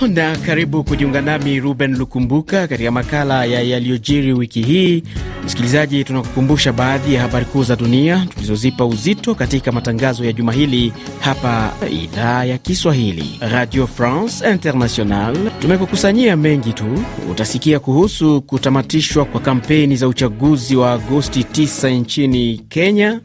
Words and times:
Na 0.00 0.36
karibu 0.36 0.84
kujiunga 0.84 1.20
nami 1.20 1.60
Ruben 1.60 1.96
Lukumbuka 1.96 2.68
katika 2.68 2.90
makala 2.90 3.44
ya 3.44 3.60
yaliyojiri 3.62 4.32
wiki 4.32 4.62
hii. 4.62 5.02
Msikilizaji, 5.44 6.04
tunakukumbusha 6.04 6.72
baadhi 6.72 7.14
ya 7.14 7.22
habari 7.22 7.44
kuu 7.44 7.62
za 7.64 7.76
dunia 7.76 8.26
tulizozipa 8.34 8.84
uzito 8.86 9.34
katika 9.34 9.72
matangazo 9.72 10.24
ya 10.24 10.32
juma 10.32 10.52
hili 10.52 10.92
hapa 11.20 11.72
idhaa 12.02 12.44
ya 12.44 12.58
Kiswahili 12.58 13.38
Radio 13.40 13.86
France 13.86 14.50
International. 14.50 15.36
Tumekukusanyia 15.60 16.36
mengi 16.36 16.72
tu. 16.72 17.04
Utasikia 17.30 17.78
kuhusu 17.80 18.42
kutamatishwa 18.42 19.24
kwa 19.24 19.40
kampeni 19.40 19.96
za 19.96 20.08
uchaguzi 20.08 20.76
wa 20.76 20.92
Agosti 20.92 21.40
9 21.40 21.90
nchini 22.00 22.58
Kenya. 22.68 23.20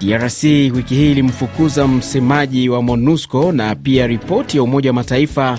DRC 0.00 0.42
wiki 0.44 0.94
hii 0.94 1.10
ilimfukuza 1.10 1.88
msemaji 1.88 2.68
wa 2.68 2.82
MONUSCO 2.82 3.52
na 3.52 3.74
pia 3.74 4.06
ripoti 4.06 4.56
ya 4.56 4.62
Umoja 4.62 4.90
wa 4.90 4.94
Mataifa 4.94 5.58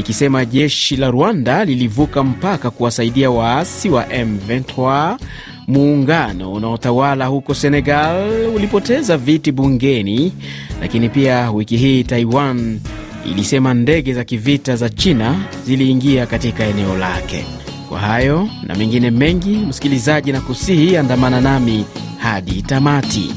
ikisema 0.00 0.44
jeshi 0.44 0.96
la 0.96 1.10
Rwanda 1.10 1.64
lilivuka 1.64 2.22
mpaka 2.24 2.70
kuwasaidia 2.70 3.30
waasi 3.30 3.88
wa 3.90 4.04
M23. 4.04 5.16
Muungano 5.68 6.52
unaotawala 6.52 7.26
huko 7.26 7.54
Senegal 7.54 8.30
ulipoteza 8.56 9.16
viti 9.16 9.52
bungeni. 9.52 10.32
Lakini 10.80 11.08
pia 11.08 11.50
wiki 11.50 11.76
hii 11.76 12.04
Taiwan 12.04 12.80
ilisema 13.30 13.74
ndege 13.74 14.14
za 14.14 14.24
kivita 14.24 14.76
za 14.76 14.88
China 14.88 15.34
ziliingia 15.66 16.26
katika 16.26 16.64
eneo 16.64 16.96
lake. 16.98 17.44
Kwa 17.88 17.98
hayo 18.00 18.48
na 18.66 18.74
mengine 18.74 19.10
mengi, 19.10 19.50
msikilizaji, 19.56 20.32
na 20.32 20.40
kusihi 20.40 20.96
andamana 20.96 21.40
nami 21.40 21.84
hadi 22.18 22.62
tamati. 22.62 23.34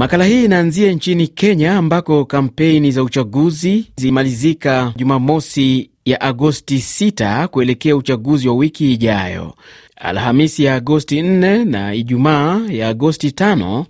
Makala 0.00 0.24
hii 0.24 0.44
inaanzia 0.44 0.92
nchini 0.92 1.26
Kenya 1.28 1.76
ambako 1.76 2.24
kampeni 2.24 2.90
za 2.90 3.02
uchaguzi 3.02 3.86
zimalizika 3.96 4.92
Jumamosi 4.96 5.90
ya 6.04 6.20
Agosti 6.20 6.76
6 6.76 7.46
kuelekea 7.46 7.96
uchaguzi 7.96 8.48
wa 8.48 8.54
wiki 8.54 8.92
ijayo. 8.92 9.54
Alhamisi 9.96 10.64
ya 10.64 10.74
Agosti 10.74 11.22
4 11.22 11.64
na 11.64 11.94
Ijumaa 11.94 12.60
ya 12.70 12.88
Agosti 12.88 13.28
5 13.28 13.84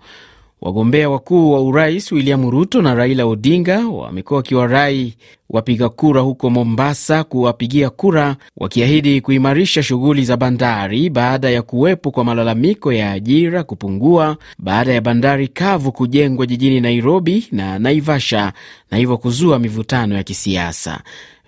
Wagombea 0.60 1.10
wakuu 1.10 1.52
wa 1.52 1.60
urais 1.62 2.12
William 2.12 2.50
Ruto 2.50 2.82
na 2.82 2.94
Raila 2.94 3.26
Odinga 3.26 3.88
wamekuwa 3.88 4.36
wakiwarai 4.36 5.14
wapiga 5.50 5.88
kura 5.88 6.20
huko 6.20 6.50
Mombasa 6.50 7.24
kuwapigia 7.24 7.90
kura, 7.90 8.36
wakiahidi 8.56 9.20
kuimarisha 9.20 9.82
shughuli 9.82 10.24
za 10.24 10.36
bandari 10.36 11.10
baada 11.10 11.50
ya 11.50 11.62
kuwepo 11.62 12.10
kwa 12.10 12.24
malalamiko 12.24 12.92
ya 12.92 13.12
ajira 13.12 13.64
kupungua 13.64 14.36
baada 14.58 14.92
ya 14.94 15.00
bandari 15.00 15.48
kavu 15.48 15.92
kujengwa 15.92 16.46
jijini 16.46 16.80
Nairobi 16.80 17.48
na 17.52 17.78
Naivasha 17.78 18.52
na 18.90 18.98
hivyo 18.98 19.18
kuzua 19.18 19.58
mivutano 19.58 20.14
ya 20.16 20.22
kisiasa. 20.22 21.00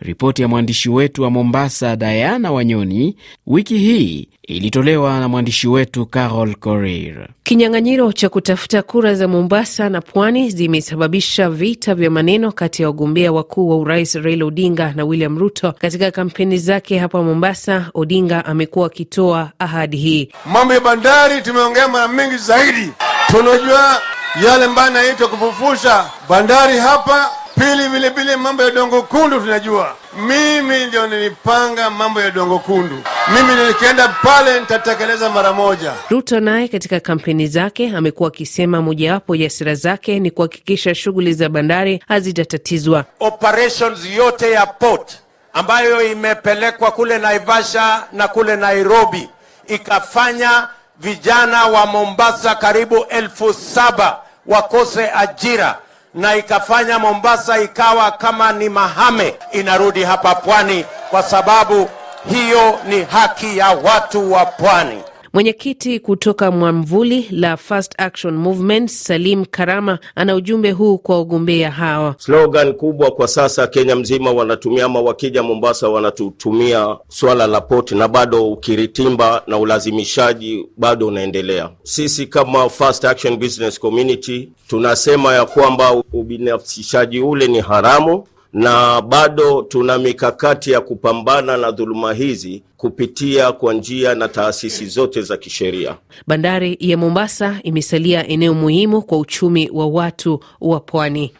Ripoti 0.02 0.42
ya 0.42 0.48
mwandishi 0.48 0.90
wetu 0.90 1.22
wa 1.22 1.30
Mombasa, 1.30 1.96
Diana 1.96 2.52
Wanyoni, 2.52 3.16
wiki 3.46 3.78
hii 3.78 4.28
ilitolewa 4.42 5.20
na 5.20 5.28
mwandishi 5.28 5.68
wetu 5.68 6.06
Carol 6.06 6.54
Korir. 6.54 7.28
Kinyang'anyiro 7.42 8.12
cha 8.12 8.28
kutafuta 8.28 8.82
kura 8.82 9.14
za 9.14 9.28
Mombasa 9.28 9.88
na 9.88 10.00
pwani 10.00 10.50
zimesababisha 10.50 11.50
vita 11.50 11.94
vya 11.94 12.10
maneno 12.10 12.52
kati 12.52 12.82
ya 12.82 12.88
wagombea 12.88 13.32
wakuu 13.32 13.68
wa 13.68 13.76
urais 13.76 14.14
Raila 14.14 14.44
Odinga 14.44 14.92
na 14.96 15.04
William 15.04 15.38
Ruto. 15.38 15.72
Katika 15.72 16.10
kampeni 16.10 16.58
zake 16.58 16.98
hapa 16.98 17.22
Mombasa, 17.22 17.90
Odinga 17.94 18.44
amekuwa 18.44 18.86
akitoa 18.86 19.50
ahadi 19.58 19.96
hii. 19.96 20.28
Mambo 20.52 20.74
ya 20.74 20.80
bandari 20.80 21.42
tumeongea 21.42 21.88
mara 21.88 22.08
mingi 22.08 22.36
zaidi, 22.38 22.90
tunajua 23.26 24.00
yale 24.46 24.64
ambayo 24.64 24.88
anaitwa 24.88 25.28
kufufusha 25.28 26.04
bandari 26.28 26.78
hapa 26.78 27.30
Pili, 27.54 27.88
vile 27.88 28.08
vile 28.08 28.36
mambo 28.36 28.62
ya 28.62 28.70
dongo 28.70 29.02
kundu 29.02 29.40
tunajua. 29.40 29.96
Mimi 30.26 30.86
ndio 30.86 31.06
nilipanga 31.06 31.90
mambo 31.90 32.20
ya 32.20 32.30
dongo 32.30 32.58
kundu, 32.58 33.02
mimi 33.34 33.66
nikienda 33.68 34.08
pale 34.08 34.60
nitatekeleza 34.60 35.30
mara 35.30 35.52
moja. 35.52 35.92
Ruto 36.10 36.40
naye 36.40 36.68
katika 36.68 37.00
kampeni 37.00 37.46
zake 37.46 37.92
amekuwa 37.96 38.28
akisema 38.28 38.82
mojawapo 38.82 39.36
ya 39.36 39.50
sera 39.50 39.74
zake 39.74 40.20
ni 40.20 40.30
kuhakikisha 40.30 40.94
shughuli 40.94 41.34
za 41.34 41.48
bandari 41.48 42.02
hazitatatizwa. 42.08 43.04
Operations 43.20 44.06
yote 44.16 44.50
ya 44.50 44.66
port 44.66 45.12
ambayo 45.52 46.12
imepelekwa 46.12 46.90
kule 46.90 47.18
Naivasha 47.18 48.04
na 48.12 48.28
kule 48.28 48.56
Nairobi 48.56 49.28
ikafanya 49.66 50.68
vijana 51.00 51.64
wa 51.66 51.86
Mombasa 51.86 52.54
karibu 52.54 53.04
elfu 53.08 53.52
saba 53.54 54.18
wakose 54.46 55.10
ajira 55.14 55.78
na 56.14 56.36
ikafanya 56.36 56.98
Mombasa 56.98 57.58
ikawa 57.58 58.10
kama 58.10 58.52
ni 58.52 58.68
mahame, 58.68 59.34
inarudi 59.52 60.04
hapa 60.04 60.34
pwani, 60.34 60.84
kwa 61.10 61.22
sababu 61.22 61.88
hiyo 62.30 62.78
ni 62.86 63.04
haki 63.04 63.58
ya 63.58 63.70
watu 63.70 64.32
wa 64.32 64.46
pwani. 64.46 65.02
Mwenyekiti 65.32 66.00
kutoka 66.00 66.50
mwamvuli 66.50 67.26
la 67.30 67.56
First 67.56 67.92
Action 67.98 68.34
Movement 68.36 68.90
Salim 68.90 69.44
Karama 69.44 69.98
ana 70.14 70.34
ujumbe 70.34 70.70
huu 70.70 70.98
kwa 70.98 71.18
wagombea 71.18 71.70
hawa. 71.70 72.14
Slogan 72.18 72.72
kubwa 72.72 73.10
kwa 73.10 73.28
sasa 73.28 73.66
Kenya 73.66 73.96
mzima 73.96 74.30
wanatumia 74.32 74.84
ama 74.84 75.00
wakija 75.00 75.42
Mombasa 75.42 75.88
wanatutumia 75.88 76.96
swala 77.08 77.46
la 77.46 77.60
poti, 77.60 77.94
na 77.94 78.08
bado 78.08 78.50
ukiritimba 78.52 79.42
na 79.46 79.58
ulazimishaji 79.58 80.66
bado 80.76 81.06
unaendelea. 81.06 81.70
Sisi 81.82 82.26
kama 82.26 82.68
First 82.68 83.04
Action 83.04 83.36
Business 83.36 83.80
Community 83.80 84.48
tunasema 84.68 85.34
ya 85.34 85.44
kwamba 85.44 85.92
ubinafsishaji 86.12 87.20
ule 87.20 87.46
ni 87.48 87.60
haramu 87.60 88.24
na 88.52 89.00
bado 89.00 89.62
tuna 89.62 89.98
mikakati 89.98 90.70
ya 90.70 90.80
kupambana 90.80 91.56
na 91.56 91.70
dhuluma 91.70 92.12
hizi 92.14 92.62
kupitia 92.76 93.52
kwa 93.52 93.74
njia 93.74 94.14
na 94.14 94.28
taasisi 94.28 94.86
zote 94.86 95.22
za 95.22 95.36
kisheria. 95.36 95.96
Bandari 96.26 96.76
ya 96.80 96.96
Mombasa 96.96 97.60
imesalia 97.62 98.28
eneo 98.28 98.54
muhimu 98.54 99.02
kwa 99.02 99.18
uchumi 99.18 99.70
wa 99.72 99.86
watu 99.86 100.40
wa 100.60 100.80
pwani. 100.80 101.32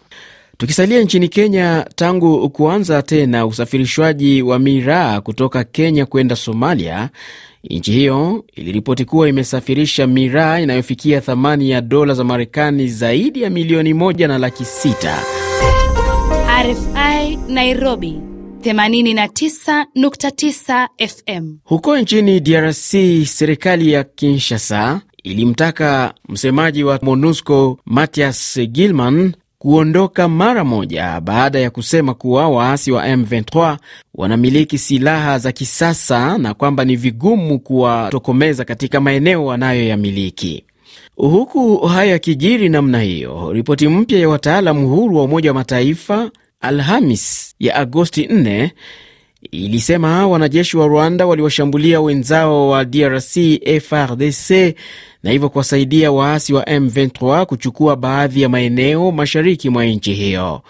Tukisalia 0.59 1.01
nchini 1.03 1.29
Kenya, 1.29 1.87
tangu 1.95 2.51
kuanza 2.51 3.03
tena 3.03 3.47
usafirishwaji 3.47 4.43
wa 4.43 4.59
miraa 4.59 5.21
kutoka 5.21 5.65
Kenya 5.65 6.07
kwenda 6.07 6.37
Somalia, 6.37 7.11
nchi 7.71 7.93
hiyo 7.93 8.45
iliripoti 8.55 9.05
kuwa 9.05 9.29
imesafirisha 9.29 10.07
miraa 10.07 10.61
inayofikia 10.61 11.21
thamani 11.21 11.71
ya 11.71 11.81
dola 11.81 12.15
za 12.15 12.25
Marekani 12.25 12.89
zaidi 12.89 13.43
ya 13.43 13.51
milioni 13.51 13.95
moja 13.95 14.29
na 14.29 14.39
laki 14.39 14.65
sita. 14.65 15.19
RFI 16.63 17.39
Nairobi 17.49 18.21
89.9 18.61 20.89
FM. 21.09 21.57
Huko 21.65 21.99
nchini 21.99 22.41
DRC, 22.41 22.97
serikali 23.27 23.93
ya 23.93 24.05
Kinshasa 24.05 25.01
ilimtaka 25.23 26.15
msemaji 26.29 26.85
wa 26.85 26.99
MONUSCO 27.03 27.79
Mathias 27.87 28.61
Gilman 28.69 29.33
kuondoka 29.59 30.29
mara 30.29 30.65
moja 30.65 31.21
baada 31.21 31.59
ya 31.59 31.71
kusema 31.71 32.15
kuwa 32.15 32.49
waasi 32.49 32.93
wa 32.93 33.07
M23 33.09 33.77
wanamiliki 34.15 34.79
silaha 34.79 35.39
za 35.39 35.53
kisasa 35.53 36.39
na 36.39 36.55
kwamba 36.55 36.85
ni 36.85 36.97
vigumu 36.97 37.59
kuwatokomeza 37.61 38.65
katika 38.65 39.01
maeneo 39.01 39.45
wanayoyamiliki. 39.45 40.65
Huku 41.17 41.77
hayo 41.79 42.11
yakijiri 42.11 42.69
namna 42.69 43.01
hiyo, 43.01 43.53
ripoti 43.53 43.89
mpya 43.89 44.19
ya 44.19 44.29
wataalamu 44.29 44.89
huru 44.89 45.17
wa 45.17 45.25
Umoja 45.25 45.51
wa 45.51 45.55
Mataifa 45.55 46.31
Alhamis 46.63 47.55
ya 47.61 47.75
Agosti 47.77 48.27
4 48.27 48.71
ilisema 49.51 50.27
wanajeshi 50.27 50.77
wa 50.77 50.87
Rwanda 50.87 51.27
waliwashambulia 51.27 52.01
wenzao 52.01 52.69
wa 52.69 52.85
DRC 52.85 53.37
FRDC 53.83 54.51
na 55.23 55.31
hivyo 55.31 55.49
kuwasaidia 55.49 56.13
waasi 56.13 56.55
wa 56.55 56.63
M23 56.65 57.45
kuchukua 57.45 57.97
baadhi 57.97 58.43
ya 58.43 58.49
maeneo 58.49 59.13
mashariki 59.13 59.71
mwa 59.71 59.85
nchi 59.85 60.13
hiyo. 60.15 60.63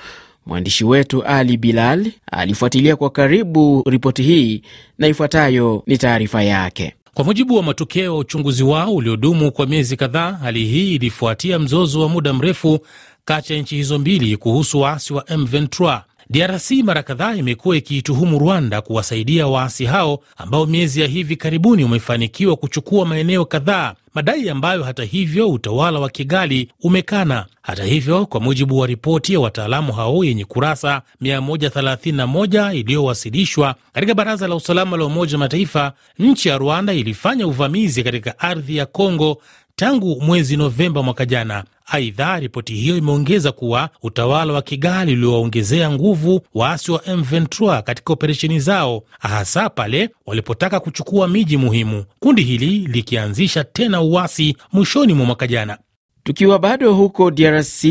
Mwandishi 0.47 0.85
wetu 0.85 1.23
Ali 1.23 1.57
Bilal 1.57 2.07
alifuatilia 2.33 2.97
kwa 2.97 3.11
karibu 3.11 3.83
ripoti 3.87 4.23
hii 4.23 4.63
na 4.99 5.07
ifuatayo 5.09 5.83
ni 5.87 5.99
taarifa 5.99 6.43
yake. 6.43 6.95
Kwa 7.15 7.25
mujibu 7.25 7.55
wa 7.57 7.63
matokeo 7.63 8.05
ya 8.05 8.13
uchunguzi 8.13 8.63
wao 8.65 8.95
uliodumu 8.95 9.53
kwa 9.53 9.67
miezi 9.67 9.97
kadhaa, 9.97 10.33
hali 10.33 10.65
hii 10.65 10.95
ilifuatia 10.95 11.59
mzozo 11.59 12.01
wa 12.01 12.09
muda 12.09 12.33
mrefu 12.33 12.79
kati 13.25 13.53
ya 13.53 13.59
nchi 13.59 13.77
hizo 13.77 13.99
mbili 13.99 14.37
kuhusu 14.37 14.81
waasi 14.81 15.13
wa 15.15 15.23
M23. 15.23 16.01
DRC 16.31 16.71
mara 16.71 17.03
kadhaa 17.03 17.35
imekuwa 17.35 17.77
ikiituhumu 17.77 18.39
Rwanda 18.39 18.81
kuwasaidia 18.81 19.47
waasi 19.47 19.85
hao 19.85 20.21
ambao 20.37 20.67
miezi 20.67 21.01
ya 21.01 21.07
hivi 21.07 21.37
karibuni 21.37 21.85
umefanikiwa 21.85 22.57
kuchukua 22.57 23.07
maeneo 23.07 23.45
kadhaa, 23.45 23.95
madai 24.15 24.49
ambayo 24.49 24.83
hata 24.85 25.05
hivyo 25.05 25.51
utawala 25.51 26.01
wa 26.01 26.09
Kigali 26.11 26.69
umekana. 26.83 27.47
Hata 27.63 27.85
hivyo, 27.85 28.27
kwa 28.27 28.41
mujibu 28.41 28.79
wa 28.79 28.87
ripoti 28.87 29.33
ya 29.33 29.41
wataalamu 29.41 29.93
hao 29.93 30.25
yenye 30.25 30.45
kurasa 30.45 31.03
131 31.23 32.75
iliyowasilishwa 32.77 33.75
katika 33.93 34.15
Baraza 34.15 34.49
la 34.49 34.55
Usalama 34.55 34.97
la 34.97 35.05
Umoja 35.05 35.33
wa 35.35 35.39
Mataifa, 35.39 35.93
nchi 36.19 36.49
ya 36.49 36.59
Rwanda 36.59 36.93
ilifanya 36.93 37.47
uvamizi 37.47 38.03
katika 38.05 38.39
ardhi 38.39 38.77
ya 38.77 38.87
Kongo 38.87 39.43
tangu 39.77 40.21
mwezi 40.21 40.57
Novemba 40.57 41.03
mwaka 41.03 41.27
jana. 41.27 41.65
Aidha, 41.87 42.41
ripoti 42.41 42.75
hiyo 42.75 42.97
imeongeza 42.97 43.53
kuwa 43.53 43.91
utawala 44.03 44.53
wa 44.53 44.63
Kigali 44.63 45.13
uliowaongezea 45.13 45.91
nguvu 45.91 46.41
waasi 46.55 46.93
wa 46.93 46.99
M23 46.99 47.83
katika 47.83 48.13
operesheni 48.13 48.61
zao, 48.61 49.03
hasa 49.19 49.71
pale 49.71 50.11
walipotaka 50.27 50.81
kuchukua 50.81 51.29
miji 51.29 51.57
muhimu, 51.57 52.05
kundi 52.21 52.43
hili 52.43 52.67
likianzisha 52.79 53.65
tena 53.65 54.01
uasi 54.03 54.57
mwishoni 54.73 55.13
mwa 55.15 55.27
mwaka 55.27 55.47
jana. 55.47 55.79
Tukiwa 56.25 56.59
bado 56.59 56.95
huko 56.95 57.31
DRC, 57.31 57.85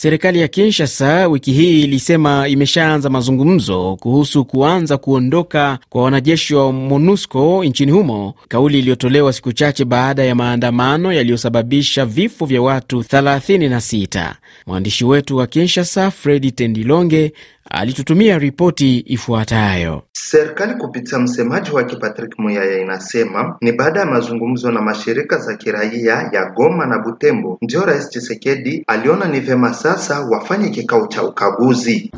serikali 0.00 0.40
ya 0.40 0.48
Kinshasa 0.48 1.28
wiki 1.28 1.52
hii 1.52 1.82
ilisema 1.82 2.48
imeshaanza 2.48 3.10
mazungumzo 3.10 3.96
kuhusu 4.00 4.44
kuanza 4.44 4.96
kuondoka 4.98 5.78
kwa 5.88 6.02
wanajeshi 6.02 6.54
wa 6.54 6.72
MONUSCO 6.72 7.64
nchini 7.64 7.92
humo, 7.92 8.34
kauli 8.48 8.78
iliyotolewa 8.78 9.32
siku 9.32 9.52
chache 9.52 9.84
baada 9.84 10.24
ya 10.24 10.34
maandamano 10.34 11.12
yaliyosababisha 11.12 12.06
vifo 12.06 12.46
vya 12.46 12.62
watu 12.62 13.00
36. 13.00 14.34
Mwandishi 14.66 15.04
wetu 15.04 15.36
wa 15.36 15.46
Kinshasa 15.46 16.10
Fredi 16.10 16.50
Tendilonge 16.52 17.32
alitutumia 17.70 18.38
ripoti 18.38 18.98
ifuatayo. 19.06 20.02
Serikali 20.12 20.74
kupitia 20.74 21.18
msemaji 21.18 21.70
wake 21.70 21.96
Patrick 21.96 22.38
Muyaya 22.38 22.80
inasema 22.80 23.56
ni 23.60 23.72
baada 23.72 24.00
ya 24.00 24.06
mazungumzo 24.06 24.70
na 24.72 24.82
mashirika 24.82 25.38
za 25.38 25.56
kiraia 25.56 26.30
ya 26.32 26.50
Goma 26.56 26.86
na 26.86 26.98
Butembo 26.98 27.58
ndio 27.62 27.84
Rais 27.84 28.08
Tshisekedi 28.10 28.84
aliona 28.86 29.28
ni 29.28 29.40
vyema 29.40 29.74
sasa 29.96 30.20
wafanye 30.20 30.68
kikao 30.70 31.06
cha 31.06 31.22
ukaguzi. 31.22 32.10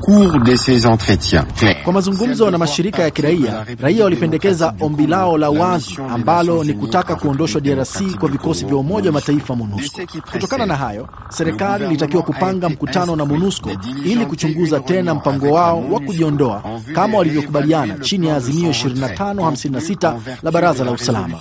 Kwa 1.84 1.92
mazungumzo 1.92 2.50
na 2.50 2.58
mashirika 2.58 3.02
ya 3.02 3.10
kiraia, 3.10 3.66
raia 3.80 4.04
walipendekeza 4.04 4.74
ombi 4.80 5.06
lao 5.06 5.38
la 5.38 5.50
wazi 5.50 5.98
ambalo 6.10 6.64
ni 6.64 6.74
kutaka 6.74 7.14
kuondoshwa 7.16 7.60
DRC 7.60 8.02
kwa 8.20 8.28
vikosi 8.28 8.64
vya 8.64 8.76
Umoja 8.76 9.08
wa 9.08 9.12
Mataifa 9.14 9.56
MONUSCO. 9.56 10.00
Kutokana 10.32 10.66
na 10.66 10.76
hayo, 10.76 11.08
serikali 11.28 11.84
ilitakiwa 11.84 12.22
kupanga 12.22 12.68
mkutano 12.68 13.16
na 13.16 13.24
MONUSCO 13.24 13.70
ili 14.04 14.26
kuchunguza 14.26 14.80
tena 14.80 15.14
mpango 15.14 15.46
wao 15.52 15.84
wa 15.92 16.00
kujiondoa 16.00 16.62
kama 16.94 17.18
walivyokubaliana 17.18 17.98
chini 17.98 18.26
ya 18.26 18.36
azimio 18.36 18.70
2556 18.70 20.16
la 20.42 20.50
Baraza 20.50 20.84
la 20.84 20.92
Usalama. 20.92 21.38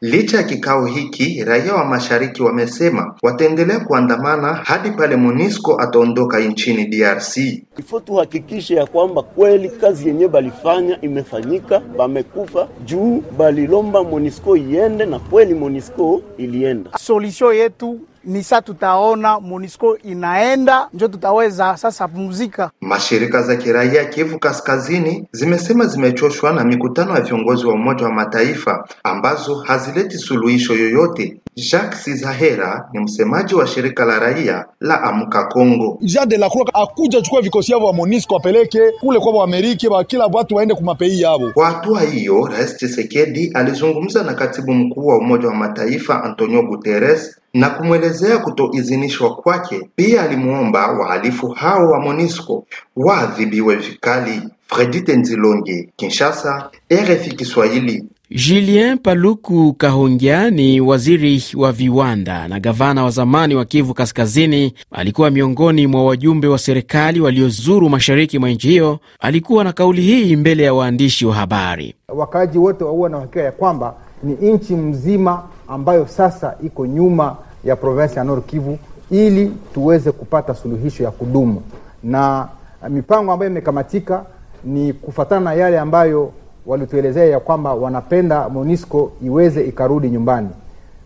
Licha 0.00 0.36
ya 0.36 0.42
kikao 0.42 0.86
hiki, 0.86 1.44
raia 1.44 1.74
wa 1.74 1.84
mashariki 1.84 2.42
wamesema 2.42 2.97
wataendelea 3.22 3.80
kuandamana 3.80 4.54
hadi 4.54 4.90
pale 4.90 5.16
MONUSCO 5.16 5.80
ataondoka 5.80 6.38
nchini 6.40 6.84
DRC. 6.86 7.36
Ifo 7.78 8.00
tuhakikishe 8.00 8.74
ya 8.74 8.86
kwamba 8.86 9.22
kweli 9.22 9.68
kazi 9.68 10.08
yenye 10.08 10.28
balifanya 10.28 11.00
imefanyika, 11.00 11.80
bamekufa 11.80 12.68
juu 12.84 13.22
balilomba 13.38 14.04
MONUSCO 14.04 14.56
iende 14.56 15.06
na 15.06 15.18
kweli 15.18 15.54
MONUSCO 15.54 16.22
ilienda. 16.38 16.90
Solution 16.98 17.54
yetu 17.56 18.00
ni 18.28 18.42
sa 18.44 18.62
tutaona 18.62 19.40
MONUSCO 19.40 19.96
inaenda 19.98 20.88
njo 20.94 21.08
tutaweza 21.08 21.76
sasa 21.76 22.08
pumzika. 22.08 22.70
Mashirika 22.80 23.42
za 23.42 23.56
kiraia 23.56 24.04
Kivu 24.04 24.38
Kaskazini 24.38 25.24
zimesema 25.32 25.86
zimechoshwa 25.86 26.52
na 26.52 26.64
mikutano 26.64 27.14
ya 27.14 27.20
viongozi 27.20 27.66
wa 27.66 27.74
Umoja 27.74 28.04
wa 28.04 28.12
Mataifa 28.12 28.88
ambazo 29.04 29.54
hazileti 29.54 30.18
suluhisho 30.18 30.74
yoyote. 30.74 31.36
Jacques 31.70 32.04
Sizahera 32.04 32.88
ni 32.92 33.00
msemaji 33.00 33.54
wa 33.54 33.66
shirika 33.66 34.04
la 34.04 34.18
raia 34.18 34.64
la 34.80 35.02
Amka 35.02 35.44
Kongo. 35.44 35.98
Jean 36.02 36.28
de 36.28 36.36
la 36.36 36.48
Croix 36.50 36.70
akuja 36.74 37.22
chukua 37.22 37.40
vikosi 37.42 37.72
yavo 37.72 37.86
wa 37.86 37.92
MONUSCO 37.92 38.36
apeleke 38.36 38.78
kule 39.00 39.18
kwa 39.20 39.32
Waamerika 39.32 39.88
wa 39.88 40.04
kila 40.04 40.26
watu 40.26 40.54
waende 40.54 40.74
kumapei 40.74 41.20
yavo. 41.20 41.50
Kwa 41.54 41.66
hatua 41.66 42.00
hiyo, 42.00 42.46
Rais 42.46 42.76
Tshisekedi 42.76 43.50
alizungumza 43.54 44.22
na 44.22 44.34
katibu 44.34 44.74
mkuu 44.74 45.06
wa 45.06 45.18
Umoja 45.18 45.48
wa 45.48 45.54
Mataifa 45.54 46.24
Antonio 46.24 46.62
Guterres 46.62 47.38
na 47.54 47.70
kumwelezea 47.70 48.38
kutoidhinishwa 48.38 49.34
kwake. 49.36 49.88
Pia 49.96 50.22
alimuomba 50.22 50.86
wahalifu 50.86 51.48
hao 51.48 51.86
wa 51.90 52.00
MONUSCO 52.00 52.66
waadhibiwe 52.96 53.76
vikali. 53.76 54.40
Fredite 54.66 55.12
Tenzilonge, 55.12 55.88
Kinshasa, 55.96 56.70
RFI 56.92 57.30
Kiswahili. 57.36 58.04
Julien 58.30 58.98
Paluku 58.98 59.72
Kahongya 59.72 60.50
ni 60.50 60.80
waziri 60.80 61.44
wa 61.56 61.72
viwanda 61.72 62.48
na 62.48 62.60
gavana 62.60 63.04
wa 63.04 63.10
zamani 63.10 63.54
wa 63.54 63.64
Kivu 63.64 63.94
Kaskazini. 63.94 64.74
Alikuwa 64.90 65.30
miongoni 65.30 65.86
mwa 65.86 66.04
wajumbe 66.04 66.48
wa 66.48 66.58
serikali 66.58 67.20
waliozuru 67.20 67.88
mashariki 67.88 68.38
mwa 68.38 68.50
nchi 68.50 68.68
hiyo. 68.68 68.98
Alikuwa 69.20 69.64
na 69.64 69.72
kauli 69.72 70.02
hii 70.02 70.36
mbele 70.36 70.62
ya 70.62 70.74
waandishi 70.74 71.26
wa 71.26 71.34
habari. 71.34 71.94
Wakaaji 72.08 72.58
wote 72.58 72.84
wauwa 72.84 73.08
na 73.08 73.16
uhakika 73.18 73.40
ya 73.42 73.52
kwamba 73.52 73.94
ni 74.22 74.34
nchi 74.52 74.74
mzima 74.74 75.42
ambayo 75.68 76.06
sasa 76.06 76.54
iko 76.62 76.86
nyuma 76.86 77.36
ya 77.64 77.76
provinsi 77.76 78.18
ya 78.18 78.24
Nord 78.24 78.44
Kivu 78.46 78.78
ili 79.10 79.52
tuweze 79.74 80.12
kupata 80.12 80.54
suluhisho 80.54 81.04
ya 81.04 81.10
kudumu, 81.10 81.62
na 82.04 82.48
mipango 82.88 83.32
ambayo 83.32 83.50
imekamatika 83.50 84.24
ni 84.64 84.92
kufatana 84.92 85.40
na 85.40 85.54
yale 85.54 85.78
ambayo 85.78 86.32
walituelezea 86.66 87.24
ya 87.24 87.40
kwamba 87.40 87.74
wanapenda 87.74 88.48
MONUSCO 88.48 89.12
iweze 89.24 89.64
ikarudi 89.64 90.10
nyumbani, 90.10 90.48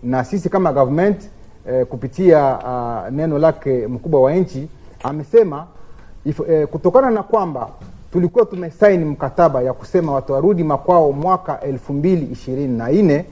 na 0.03 0.25
sisi 0.25 0.49
kama 0.49 0.73
government 0.73 1.17
eh, 1.71 1.87
kupitia 1.87 2.59
uh, 2.59 3.13
neno 3.15 3.39
lake 3.39 3.87
mkubwa 3.87 4.21
wa 4.23 4.33
nchi 4.35 4.69
amesema 5.03 5.67
if, 6.25 6.41
eh, 6.49 6.67
kutokana 6.67 7.11
na 7.11 7.23
kwamba 7.23 7.69
tulikuwa 8.13 8.45
tumesaini 8.45 9.05
mkataba 9.05 9.63
ya 9.63 9.73
kusema 9.73 10.13
watu 10.13 10.33
warudi 10.33 10.65
makwao 10.65 11.13
mwaka 11.13 11.61
elfu 11.61 11.93
mbili 11.93 12.27
ishirini 12.33 12.79
na 12.79 12.89
nne 12.89 13.25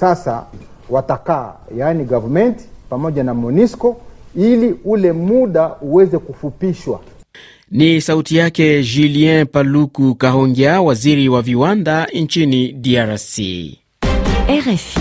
sasa 0.00 0.46
watakaa 0.90 1.54
yaani 1.78 2.04
government 2.04 2.58
pamoja 2.90 3.24
na 3.24 3.34
MONUSCO 3.34 3.96
ili 4.36 4.74
ule 4.84 5.12
muda 5.12 5.70
uweze 5.80 6.18
kufupishwa. 6.18 7.00
Ni 7.70 8.00
sauti 8.00 8.36
yake 8.36 8.82
Julien 8.82 9.46
Paluku 9.46 10.14
Kahongya, 10.14 10.80
waziri 10.80 11.28
wa 11.28 11.42
viwanda 11.42 12.06
nchini 12.14 12.72
DRC. 12.72 13.38
RFI. 14.48 15.00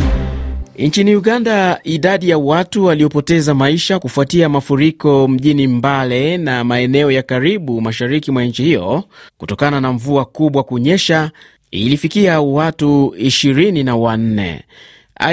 Nchini 0.78 1.16
Uganda, 1.16 1.80
idadi 1.84 2.30
ya 2.30 2.38
watu 2.38 2.86
waliopoteza 2.86 3.54
maisha 3.54 4.00
kufuatia 4.00 4.50
mafuriko 4.50 5.28
mjini 5.28 5.68
Mbale 5.68 6.38
na 6.38 6.64
maeneo 6.64 7.12
ya 7.12 7.24
karibu 7.24 7.82
mashariki 7.82 8.32
mwa 8.32 8.44
nchi 8.44 8.64
hiyo 8.64 9.04
kutokana 9.38 9.82
na 9.82 9.94
mvua 9.94 10.26
kubwa 10.26 10.64
kunyesha 10.64 11.32
ilifikia 11.72 12.42
watu 12.42 13.16
ishirini 13.18 13.84
na 13.84 13.96
wanne. 13.96 14.64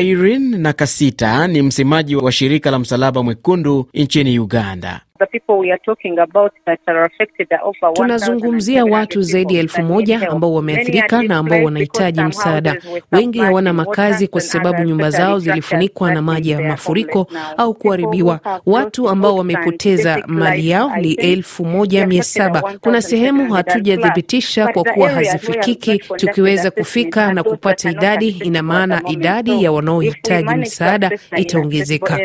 Irene 0.01 0.59
Nakasita 0.59 1.47
ni 1.47 1.63
msemaji 1.63 2.17
wa 2.17 2.33
shirika 2.33 2.71
la 2.71 2.79
Msalaba 2.79 3.23
Mwekundu 3.23 3.89
nchini 3.95 4.39
Uganda. 4.39 5.01
Tunazungumzia 7.95 8.85
watu 8.85 9.23
zaidi 9.23 9.55
ya 9.55 9.61
elfu 9.61 9.83
moja 9.83 10.31
ambao 10.31 10.55
wameathirika 10.55 11.23
na 11.23 11.37
ambao 11.37 11.65
wanahitaji 11.65 12.21
msaada. 12.21 12.77
Wengi 13.13 13.39
hawana 13.39 13.73
makazi 13.73 14.29
kwa 14.29 14.41
sababu 14.41 14.83
nyumba 14.83 15.11
zao 15.11 15.39
zilifunikwa 15.39 16.15
na 16.15 16.23
maji 16.23 16.51
ya 16.51 16.61
mafuriko 16.61 17.27
au 17.57 17.75
kuharibiwa. 17.75 18.41
Watu 18.67 19.09
ambao 19.09 19.37
wamepoteza 19.37 20.23
mali 20.27 20.69
yao 20.71 20.97
ni 20.97 21.13
elfu 21.13 21.65
moja 21.65 22.07
mia 22.07 22.23
saba. 22.23 22.63
Kuna 22.81 23.03
sehemu 23.03 23.53
hatujathibitisha 23.53 24.69
kwa 24.69 24.85
kuwa 24.85 25.09
hazifikiki. 25.11 25.99
Tukiweza 25.99 26.71
kufika 26.71 27.33
na 27.33 27.43
kupata 27.43 27.91
idadi, 27.91 28.29
ina 28.29 28.63
maana 28.63 29.03
idadi 29.09 29.65
ya 29.65 29.73
wanaohitaji 29.73 30.55
msaada 30.55 31.11
itaongezeka. 31.37 32.19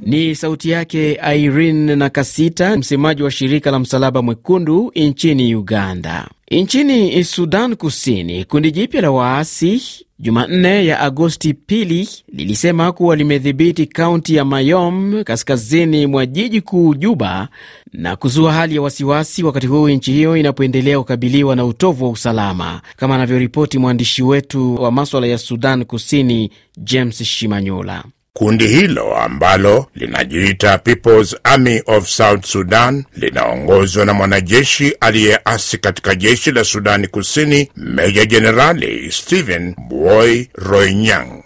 Ni 0.00 0.34
sauti 0.34 0.70
yake 0.70 1.12
Irene 1.36 1.96
Nakasita, 1.96 2.76
msemaji 2.76 3.22
wa 3.22 3.30
shirika 3.30 3.70
la 3.70 3.78
Msalaba 3.78 4.22
Mwekundu 4.22 4.92
nchini 4.94 5.54
Uganda. 5.54 6.28
Nchini 6.50 7.24
Sudan 7.24 7.76
Kusini, 7.76 8.44
kundi 8.44 8.70
jipya 8.72 9.00
la 9.00 9.10
waasi 9.10 9.82
Jumanne 10.20 10.86
ya 10.86 11.00
Agosti 11.00 11.54
pili 11.54 12.08
lilisema 12.32 12.92
kuwa 12.92 13.16
limedhibiti 13.16 13.86
kaunti 13.86 14.34
ya 14.34 14.44
Mayom 14.44 15.24
kaskazini 15.24 16.06
mwa 16.06 16.26
jiji 16.26 16.60
kuu 16.60 16.94
Juba 16.94 17.48
na 17.92 18.16
kuzua 18.16 18.52
hali 18.52 18.74
ya 18.74 18.82
wasiwasi, 18.82 19.42
wakati 19.42 19.66
huu 19.66 19.88
nchi 19.88 20.12
hiyo 20.12 20.36
inapoendelea 20.36 20.98
kukabiliwa 20.98 21.56
na 21.56 21.64
utovu 21.64 22.04
wa 22.04 22.10
usalama, 22.10 22.80
kama 22.96 23.14
anavyoripoti 23.14 23.78
mwandishi 23.78 24.22
wetu 24.22 24.74
wa 24.74 24.92
maswala 24.92 25.26
ya 25.26 25.38
Sudan 25.38 25.84
Kusini 25.84 26.50
James 26.78 27.22
Shimanyula. 27.24 28.04
Kundi 28.32 28.66
hilo 28.66 29.16
ambalo 29.16 29.86
linajiita 29.94 30.78
People's 30.78 31.36
Army 31.44 31.82
of 31.86 32.06
South 32.08 32.44
Sudan 32.46 33.04
linaongozwa 33.16 34.04
na 34.04 34.14
mwanajeshi 34.14 34.94
aliyeasi 35.00 35.78
katika 35.78 36.14
jeshi 36.14 36.52
la 36.52 36.64
Sudani 36.64 37.06
Kusini, 37.06 37.70
Meja 37.76 38.24
Jenerali 38.24 39.12
Stephen 39.12 39.74
boy 39.88 40.44
Roinyang. 40.54 41.42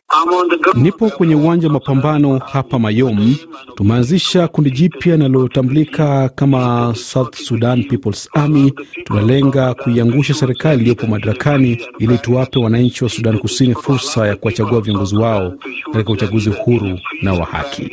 Nipo 0.74 1.10
kwenye 1.10 1.34
uwanja 1.34 1.66
wa 1.66 1.72
mapambano 1.72 2.38
hapa 2.38 2.78
Mayom. 2.78 3.34
Tumeanzisha 3.74 4.48
kundi 4.48 4.70
jipya 4.70 5.16
linalotambulika 5.16 6.28
kama 6.28 6.92
South 6.96 7.36
Sudan 7.36 7.84
People's 7.84 8.28
Army. 8.32 8.72
Tunalenga 9.04 9.74
kuiangusha 9.74 10.34
serikali 10.34 10.80
iliyopo 10.80 11.06
madarakani 11.06 11.78
ili 11.98 12.18
tuwape 12.18 12.58
wananchi 12.58 13.04
wa 13.04 13.10
Sudan 13.10 13.38
Kusini 13.38 13.74
fursa 13.74 14.26
ya 14.26 14.36
kuwachagua 14.36 14.80
viongozi 14.80 15.16
wao 15.16 15.52
katika 15.92 16.12
uchaguzi 16.12 16.50
huru 16.50 16.98
na 17.22 17.32
wa 17.34 17.44
haki. 17.44 17.90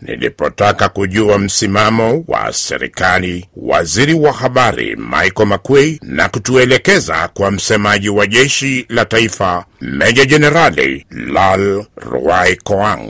Nilipotaka 0.00 0.88
kujua 0.88 1.38
msimamo 1.38 2.24
wa 2.28 2.52
serikali, 2.52 3.48
waziri 3.56 4.14
wa 4.14 4.32
habari 4.32 4.96
Michael 4.96 5.48
Makwei 5.48 6.00
na 6.02 6.28
kutuelekeza 6.28 7.28
kwa 7.34 7.50
msemaji 7.50 8.08
wa 8.08 8.26
jeshi 8.26 8.86
la 8.88 9.04
taifa 9.04 9.64
meja 9.80 10.24
jenerali 10.24 11.06
Lal 11.10 11.84
Ruai 11.96 12.56
Koang. 12.56 13.08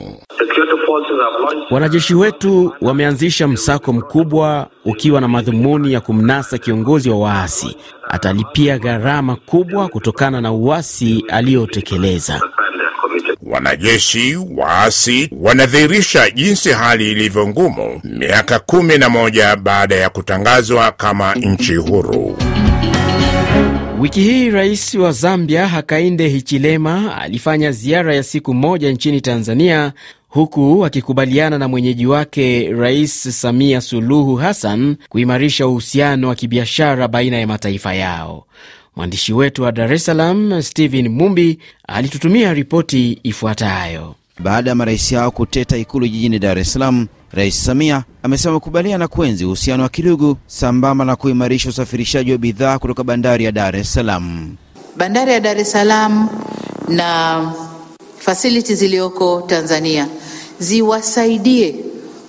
Wanajeshi 1.70 2.14
wetu 2.14 2.72
wameanzisha 2.80 3.48
msako 3.48 3.92
mkubwa 3.92 4.68
ukiwa 4.84 5.20
na 5.20 5.28
madhumuni 5.28 5.92
ya 5.92 6.00
kumnasa 6.00 6.58
kiongozi 6.58 7.10
wa 7.10 7.18
waasi. 7.18 7.76
Atalipia 8.08 8.78
gharama 8.78 9.36
kubwa 9.36 9.88
kutokana 9.88 10.40
na 10.40 10.52
uasi 10.52 11.24
aliyotekeleza. 11.28 12.40
Wanajeshi 13.50 14.36
waasi 14.56 15.30
wanadhihirisha 15.40 16.30
jinsi 16.30 16.68
hali 16.70 17.10
ilivyo 17.10 17.48
ngumu 17.48 18.00
miaka 18.04 18.58
kumi 18.58 18.98
na 18.98 19.08
moja 19.08 19.56
baada 19.56 19.94
ya 19.94 20.10
kutangazwa 20.10 20.92
kama 20.92 21.34
nchi 21.34 21.74
huru. 21.76 22.36
Wiki 24.00 24.20
hii 24.20 24.50
rais 24.50 24.94
wa 24.94 25.12
Zambia 25.12 25.68
Hakainde 25.68 26.28
Hichilema 26.28 27.16
alifanya 27.20 27.72
ziara 27.72 28.14
ya 28.14 28.22
siku 28.22 28.54
moja 28.54 28.90
nchini 28.92 29.20
Tanzania 29.20 29.92
huku 30.28 30.84
akikubaliana 30.86 31.58
na 31.58 31.68
mwenyeji 31.68 32.06
wake 32.06 32.72
Rais 32.72 33.40
Samia 33.40 33.80
Suluhu 33.80 34.36
Hassan 34.36 34.96
kuimarisha 35.08 35.66
uhusiano 35.66 36.28
wa 36.28 36.34
kibiashara 36.34 37.08
baina 37.08 37.38
ya 37.38 37.46
mataifa 37.46 37.94
yao. 37.94 38.44
Mwandishi 38.98 39.32
wetu 39.32 39.62
wa 39.62 39.72
Dar 39.72 39.92
es 39.92 40.04
Salaam 40.04 40.62
Stephen 40.62 41.08
Mumbi 41.08 41.58
alitutumia 41.88 42.52
ripoti 42.54 43.20
ifuatayo. 43.22 44.14
Baada 44.40 44.70
ya 44.70 44.74
marais 44.76 45.14
hao 45.14 45.30
kuteta 45.30 45.76
ikulu 45.76 46.08
jijini 46.08 46.38
Dar 46.38 46.58
es 46.58 46.72
Salaam, 46.72 47.06
Rais 47.32 47.64
Samia 47.64 48.04
amesema 48.22 48.50
amekubaliana 48.52 49.08
kuenzi 49.08 49.44
uhusiano 49.44 49.82
wa 49.82 49.88
kidugu 49.88 50.36
sambamba 50.46 51.04
na 51.04 51.16
kuimarisha 51.16 51.68
usafirishaji 51.68 52.32
wa 52.32 52.38
bidhaa 52.38 52.78
kutoka 52.78 53.04
bandari 53.04 53.44
ya 53.44 53.52
Dar 53.52 53.76
es 53.76 53.92
Salaam. 53.92 54.56
Bandari 54.96 55.32
ya 55.32 55.40
Dar 55.40 55.58
es 55.58 55.72
Salaam 55.72 56.28
na 56.88 57.52
fasiliti 58.18 58.74
zilizoko 58.74 59.42
Tanzania 59.46 60.08
ziwasaidie 60.58 61.74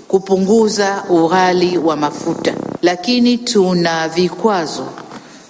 kupunguza 0.07 1.03
ughali 1.09 1.77
wa 1.77 1.95
mafuta, 1.95 2.53
lakini 2.81 3.37
tuna 3.37 4.09
vikwazo 4.09 4.98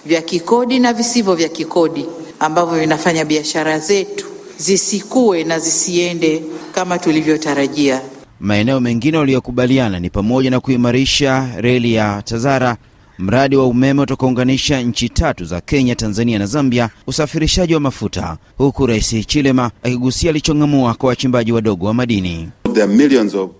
vya 0.06 0.22
kikodi 0.22 0.78
na 0.78 0.92
visivyo 0.92 1.34
vya 1.34 1.48
kikodi 1.48 2.06
ambavyo 2.40 2.78
vinafanya 2.80 3.24
biashara 3.24 3.78
zetu 3.78 4.26
zisikue 4.58 5.44
na 5.44 5.58
zisiende 5.58 6.42
kama 6.74 6.98
tulivyotarajia. 6.98 8.00
Maeneo 8.40 8.80
mengine 8.80 9.18
waliyokubaliana 9.18 10.00
ni 10.00 10.10
pamoja 10.10 10.50
na 10.50 10.60
kuimarisha 10.60 11.48
reli 11.56 11.94
ya 11.94 12.22
Tazara, 12.22 12.76
mradi 13.18 13.56
wa 13.56 13.66
umeme 13.66 14.02
utakaounganisha 14.02 14.80
nchi 14.82 15.08
tatu 15.08 15.44
za 15.44 15.60
Kenya, 15.60 15.94
Tanzania 15.94 16.38
na 16.38 16.46
Zambia, 16.46 16.90
usafirishaji 17.06 17.74
wa 17.74 17.80
mafuta, 17.80 18.36
huku 18.58 18.86
Rais 18.86 19.26
Chilema 19.26 19.70
akigusia 19.82 20.30
alichong'amua 20.30 20.94
kwa 20.94 21.08
wachimbaji 21.08 21.52
wadogo 21.52 21.86
wa 21.86 21.94
madini. 21.94 22.48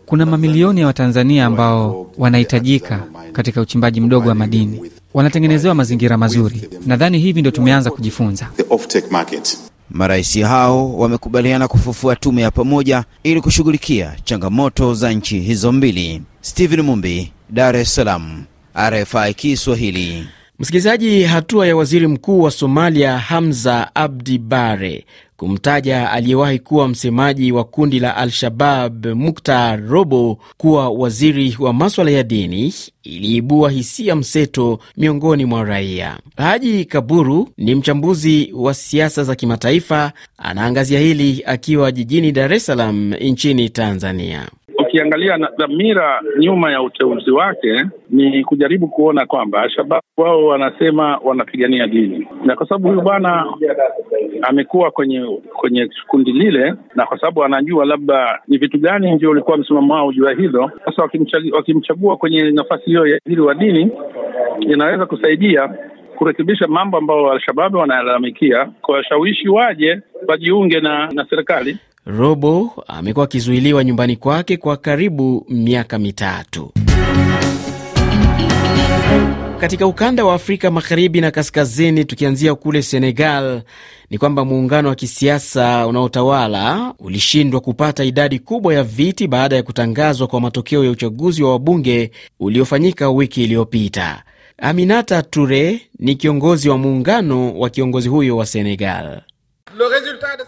Kuna 0.06 0.26
mamilioni 0.26 0.80
ya 0.80 0.86
Watanzania 0.86 1.46
ambao 1.46 2.10
wanahitajika 2.18 3.02
katika 3.32 3.60
uchimbaji 3.60 4.00
mdogo 4.00 4.28
wa 4.28 4.34
madini, 4.34 4.90
wanatengenezewa 5.14 5.74
mazingira 5.74 6.16
mazuri. 6.16 6.68
Nadhani 6.86 7.18
hivi 7.18 7.40
ndio 7.40 7.52
tumeanza 7.52 7.90
kujifunza. 7.90 8.48
Marais 9.90 10.40
hao 10.42 10.96
wamekubaliana 10.98 11.68
kufufua 11.68 12.16
tume 12.16 12.42
ya 12.42 12.50
pamoja 12.50 13.04
ili 13.22 13.40
kushughulikia 13.40 14.16
changamoto 14.24 14.94
za 14.94 15.12
nchi 15.12 15.40
hizo 15.40 15.72
mbili. 15.72 16.22
Stephen 16.40 16.80
Mumbi, 16.80 17.32
Dar 17.50 17.76
es 17.76 17.94
Salaam, 17.94 18.44
RFI 18.90 19.34
Kiswahili. 19.34 20.26
Msikilizaji, 20.58 21.22
hatua 21.24 21.66
ya 21.66 21.76
waziri 21.76 22.06
mkuu 22.06 22.40
wa 22.42 22.50
Somalia 22.50 23.18
Hamza 23.18 23.94
Abdi 23.94 24.38
Bare 24.38 25.04
kumtaja 25.40 26.10
aliyewahi 26.10 26.58
kuwa 26.58 26.88
msemaji 26.88 27.52
wa 27.52 27.64
kundi 27.64 28.00
la 28.00 28.16
Al-Shabab 28.16 29.06
Muktar 29.06 29.80
Robo 29.88 30.38
kuwa 30.56 30.88
waziri 30.90 31.56
wa 31.60 31.72
maswala 31.72 32.10
ya 32.10 32.22
dini 32.22 32.74
iliibua 33.02 33.70
hisia 33.70 34.16
mseto 34.16 34.78
miongoni 34.96 35.44
mwa 35.44 35.64
raia. 35.64 36.18
Haji 36.36 36.84
Kaburu 36.84 37.48
ni 37.58 37.74
mchambuzi 37.74 38.52
wa 38.54 38.74
siasa 38.74 39.24
za 39.24 39.34
kimataifa, 39.34 40.12
anaangazia 40.38 41.00
hili 41.00 41.42
akiwa 41.46 41.92
jijini 41.92 42.32
Dar 42.32 42.52
es 42.52 42.66
Salaam 42.66 43.14
nchini 43.14 43.68
Tanzania. 43.70 44.48
Ukiangalia 44.80 45.36
na 45.36 45.50
dhamira 45.58 46.20
nyuma 46.38 46.72
ya 46.72 46.82
uteuzi 46.82 47.30
wake 47.30 47.84
ni 48.10 48.44
kujaribu 48.44 48.88
kuona 48.88 49.26
kwamba 49.26 49.62
Alshabab 49.62 50.02
wao 50.16 50.46
wanasema 50.46 51.18
wanapigania 51.24 51.86
dini, 51.86 52.28
na 52.44 52.56
kwa 52.56 52.68
sababu 52.68 52.88
huyu 52.88 53.00
bwana 53.00 53.46
amekuwa 54.42 54.90
kwenye 54.90 55.40
kwenye 55.56 55.90
kundi 56.06 56.32
lile, 56.32 56.74
na 56.94 57.06
kwa 57.06 57.20
sababu 57.20 57.44
anajua 57.44 57.84
labda 57.84 58.38
ni 58.48 58.58
vitu 58.58 58.78
gani 58.78 59.12
ndio 59.14 59.30
ulikuwa 59.30 59.56
msimamo 59.56 59.94
wao 59.94 60.12
juu 60.12 60.24
ya 60.24 60.34
hilo. 60.34 60.70
Sasa 60.84 61.02
wakimchagua, 61.52 62.16
kwenye 62.16 62.50
nafasi 62.50 62.84
hiyo 62.84 63.06
ya 63.06 63.14
waziri 63.24 63.40
wa 63.40 63.54
dini, 63.54 63.92
inaweza 64.60 65.06
kusaidia 65.06 65.74
kurekebisha 66.20 66.66
mambo 66.68 66.98
ambayo 66.98 67.32
Alshababu 67.32 67.78
wanalalamikia, 67.78 68.70
kwa 68.82 68.94
washawishi 68.96 69.48
waje 69.48 70.00
wajiunge 70.28 70.80
na, 70.80 71.06
na 71.12 71.26
serikali. 71.30 71.76
Robo 72.06 72.84
amekuwa 72.86 73.24
akizuiliwa 73.24 73.84
nyumbani 73.84 74.16
kwake 74.16 74.56
kwa 74.56 74.76
karibu 74.76 75.46
miaka 75.48 75.98
mitatu. 75.98 76.72
Katika 79.60 79.86
ukanda 79.86 80.24
wa 80.24 80.34
Afrika 80.34 80.70
magharibi 80.70 81.20
na 81.20 81.30
kaskazini, 81.30 82.04
tukianzia 82.04 82.54
kule 82.54 82.82
Senegal, 82.82 83.62
ni 84.10 84.18
kwamba 84.18 84.44
muungano 84.44 84.88
wa 84.88 84.94
kisiasa 84.94 85.86
unaotawala 85.86 86.94
ulishindwa 86.98 87.60
kupata 87.60 88.04
idadi 88.04 88.38
kubwa 88.38 88.74
ya 88.74 88.82
viti 88.84 89.26
baada 89.28 89.56
ya 89.56 89.62
kutangazwa 89.62 90.26
kwa 90.26 90.40
matokeo 90.40 90.84
ya 90.84 90.90
uchaguzi 90.90 91.42
wa 91.42 91.50
wabunge 91.50 92.10
uliofanyika 92.40 93.10
wiki 93.10 93.44
iliyopita. 93.44 94.22
Aminata 94.58 95.22
Toure 95.22 95.80
ni 95.98 96.14
kiongozi 96.14 96.68
wa 96.68 96.78
muungano 96.78 97.58
wa 97.58 97.70
kiongozi 97.70 98.08
huyo 98.08 98.36
wa 98.36 98.46
Senegal. 98.46 99.20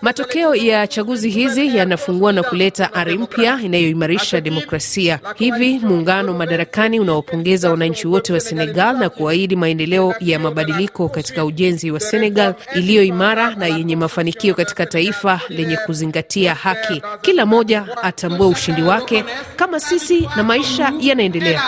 Matokeo 0.02 0.55
ya 0.55 0.87
chaguzi 0.87 1.31
hizi 1.31 1.76
yanafungua 1.76 2.33
na 2.33 2.43
kuleta 2.43 2.93
ari 2.95 3.19
mpya 3.19 3.59
inayoimarisha 3.62 4.41
demokrasia. 4.41 5.21
Hivi 5.35 5.79
muungano 5.79 6.33
madarakani 6.35 7.00
unaopongeza 7.00 7.71
wananchi 7.71 8.09
wote 8.09 8.33
wa 8.33 8.41
Senegal 8.41 8.97
na 8.99 9.11
kuahidi 9.11 9.57
maendeleo 9.57 10.14
ya 10.21 10.38
mabadiliko 10.38 11.09
katika 11.09 11.45
ujenzi 11.45 11.91
wa 11.91 12.00
Senegal 12.00 12.55
iliyo 12.75 13.02
imara 13.02 13.55
na 13.55 13.67
yenye 13.67 13.97
mafanikio 13.97 14.55
katika 14.55 14.87
taifa 14.87 15.41
lenye 15.49 15.76
kuzingatia 15.76 16.55
haki. 16.55 17.02
Kila 17.21 17.47
mmoja 17.47 17.85
atambue 18.02 18.47
ushindi 18.47 18.83
wake 18.83 19.25
kama 19.57 19.81
sisi 19.81 20.29
na 20.37 20.43
maisha 20.43 20.93
yanaendelea. 21.00 21.62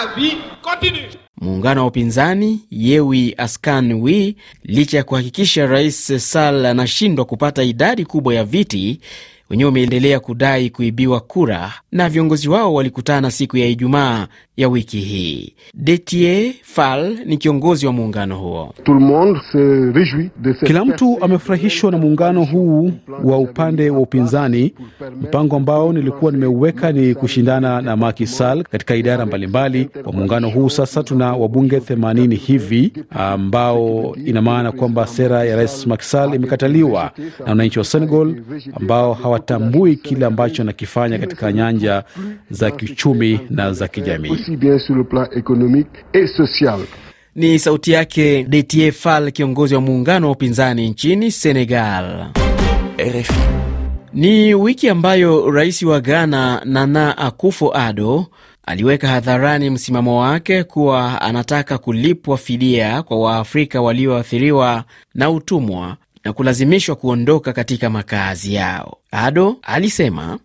Muungano 1.44 1.80
wa 1.80 1.86
upinzani 1.86 2.60
Yewi 2.70 3.34
Askan 3.36 3.92
Wi, 3.92 4.36
licha 4.64 4.96
ya 4.96 5.04
kuhakikisha 5.04 5.66
Rais 5.66 6.30
Sall 6.30 6.66
anashindwa 6.66 7.24
kupata 7.24 7.62
idadi 7.62 8.04
kubwa 8.04 8.34
ya 8.34 8.44
viti, 8.44 9.00
wenyewe 9.54 9.70
umeendelea 9.70 10.20
kudai 10.20 10.70
kuibiwa 10.70 11.20
kura, 11.20 11.72
na 11.92 12.08
viongozi 12.08 12.48
wao 12.48 12.74
walikutana 12.74 13.30
siku 13.30 13.56
ya 13.56 13.66
Ijumaa 13.66 14.26
ya 14.56 14.68
wiki 14.68 15.00
hii. 15.00 15.54
Detie 15.74 16.54
Fall 16.62 17.18
ni 17.26 17.36
kiongozi 17.36 17.86
wa 17.86 17.92
muungano 17.92 18.38
huo. 18.38 18.74
Kila 20.66 20.84
mtu 20.84 21.18
amefurahishwa 21.20 21.90
na 21.90 21.98
muungano 21.98 22.44
huu 22.44 22.92
wa 23.24 23.38
upande 23.38 23.90
wa 23.90 23.98
upinzani. 23.98 24.74
Mpango 25.22 25.56
ambao 25.56 25.92
nilikuwa 25.92 26.32
nimeuweka 26.32 26.92
ni 26.92 27.14
kushindana 27.14 27.80
na 27.82 27.96
Macky 27.96 28.26
Sall 28.26 28.62
katika 28.62 28.94
idara 28.96 29.26
mbalimbali. 29.26 29.84
Kwa 29.84 30.12
muungano 30.12 30.50
huu 30.50 30.68
sasa 30.70 31.02
tuna 31.02 31.32
wabunge 31.36 31.78
80 31.78 32.34
hivi, 32.36 32.92
ambao 33.10 34.16
ina 34.26 34.42
maana 34.42 34.72
kwamba 34.72 35.06
sera 35.06 35.44
ya 35.44 35.56
Rais 35.56 35.86
Macky 35.86 36.04
Sall 36.04 36.34
imekataliwa 36.34 37.10
na 37.38 37.44
wananchi 37.46 37.78
wa 37.78 37.84
Senegal 37.84 38.34
ambao 38.80 39.14
hawatambui 39.52 39.96
kile 39.96 40.26
ambacho 40.26 40.62
anakifanya 40.62 41.18
katika 41.18 41.52
nyanja 41.52 42.04
za 42.50 42.70
kiuchumi 42.70 43.40
na 43.50 43.72
za 43.72 43.88
kijamii. 43.88 44.38
Ni 47.36 47.58
sauti 47.58 47.92
yake 47.92 48.44
Detie 48.44 48.92
Fall, 48.92 49.32
kiongozi 49.32 49.74
wa 49.74 49.80
muungano 49.80 50.26
wa 50.26 50.32
upinzani 50.32 50.88
nchini 50.88 51.30
Senegal. 51.30 52.26
RFI. 52.98 53.40
Ni 54.12 54.54
wiki 54.54 54.88
ambayo 54.88 55.50
rais 55.50 55.82
wa 55.82 56.00
Ghana 56.00 56.62
Nana 56.64 57.16
Akufo-Addo 57.18 58.26
aliweka 58.66 59.08
hadharani 59.08 59.70
msimamo 59.70 60.20
wake 60.20 60.64
kuwa 60.64 61.20
anataka 61.22 61.78
kulipwa 61.78 62.38
fidia 62.38 63.02
kwa 63.02 63.18
Waafrika 63.20 63.80
walioathiriwa 63.82 64.84
na 65.14 65.30
utumwa 65.30 65.96
na 66.24 66.32
kulazimishwa 66.32 66.96
kuondoka 66.96 67.52
katika 67.52 67.90
makazi 67.90 68.54
yao. 68.54 68.96
Ado 69.10 69.56
alisema 69.62 70.38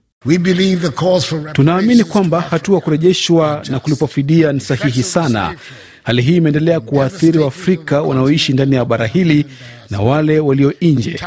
Tunaamini 1.53 2.03
kwamba 2.03 2.41
hatua 2.41 2.81
kurejeshwa 2.81 3.63
na 3.69 3.79
kulipwa 3.79 4.07
fidia 4.07 4.51
ni 4.53 4.59
sahihi 4.59 5.03
sana. 5.03 5.55
Hali 6.03 6.21
hii 6.21 6.35
imeendelea 6.35 6.79
kuwaathiri 6.79 7.37
Waafrika 7.39 8.01
wanaoishi 8.01 8.53
ndani 8.53 8.75
ya 8.75 8.85
bara 8.85 9.07
hili 9.07 9.45
na 9.89 9.99
wale 10.01 10.39
walio 10.39 10.73
nje. 10.81 11.19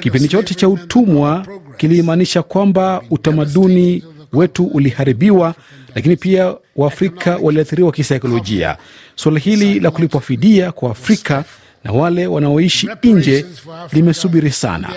Kipindi 0.00 0.28
chote 0.28 0.54
cha 0.54 0.68
utumwa 0.68 1.46
kilimaanisha 1.76 2.42
kwamba 2.42 3.02
utamaduni 3.10 4.04
wetu 4.32 4.64
uliharibiwa, 4.64 5.54
lakini 5.94 6.16
pia 6.16 6.54
Waafrika 6.76 7.36
waliathiriwa 7.42 7.92
kisaikolojia. 7.92 8.76
Suala 9.16 9.38
hili 9.38 9.80
la 9.80 9.90
kulipwa 9.90 10.20
fidia 10.20 10.72
kwa 10.72 10.90
Afrika 10.90 11.44
na 11.84 11.92
wale 11.92 12.26
wanaoishi 12.26 12.88
nje 13.04 13.44
limesubiri 13.92 14.50
sana. 14.50 14.88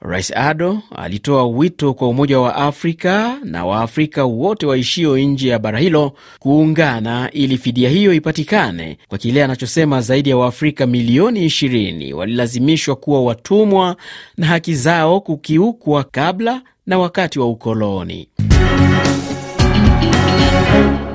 Rais 0.00 0.32
Ado 0.36 0.78
alitoa 0.96 1.46
wito 1.46 1.94
kwa 1.94 2.08
Umoja 2.08 2.38
wa 2.40 2.54
Afrika 2.56 3.36
na 3.44 3.64
Waafrika 3.66 4.24
wote 4.24 4.66
waishio 4.66 5.18
nje 5.18 5.48
ya 5.48 5.58
bara 5.58 5.78
hilo 5.78 6.12
kuungana 6.38 7.30
ili 7.32 7.58
fidia 7.58 7.90
hiyo 7.90 8.12
ipatikane 8.14 8.98
kwa 9.08 9.18
kile 9.18 9.44
anachosema 9.44 10.00
zaidi 10.00 10.30
ya 10.30 10.36
Waafrika 10.36 10.86
milioni 10.86 11.46
20 11.46 12.12
walilazimishwa 12.12 12.96
kuwa 12.96 13.22
watumwa 13.24 13.96
na 14.36 14.46
haki 14.46 14.74
zao 14.74 15.20
kukiukwa 15.20 16.04
kabla 16.04 16.62
na 16.86 16.98
wakati 16.98 17.38
wa 17.38 17.46
ukoloni. 17.48 18.28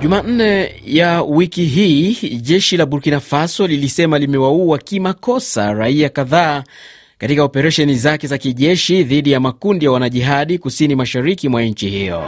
Jumanne 0.06 0.76
ya 0.86 1.22
wiki 1.24 1.66
hii 1.66 2.14
jeshi 2.42 2.78
la 2.78 2.86
Burkina 2.86 3.20
Faso 3.20 3.68
lilisema 3.68 4.20
limewaua 4.20 4.78
kimakosa 4.78 5.74
raia 5.74 6.10
kadhaa 6.10 6.64
katika 7.18 7.44
operesheni 7.44 7.96
zake 7.96 8.28
za 8.28 8.38
kijeshi 8.38 9.04
dhidi 9.04 9.32
ya 9.32 9.40
makundi 9.40 9.86
ya 9.86 9.92
wanajihadi 9.92 10.58
kusini 10.58 10.96
mashariki 10.96 11.50
mwa 11.50 11.62
nchi 11.64 11.90
hiyo. 11.90 12.24